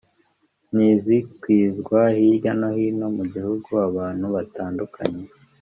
nizikwizwa 0.75 1.99
hirya 2.17 2.51
no 2.59 2.69
hino 2.77 3.05
mu 3.17 3.23
gihugu 3.33 3.69
abantu 3.87 4.25
batandukanye 4.35 5.23